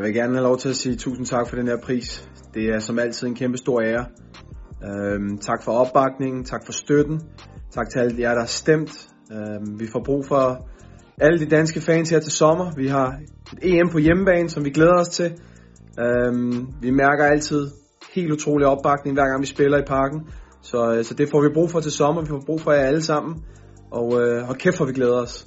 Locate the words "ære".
3.80-4.06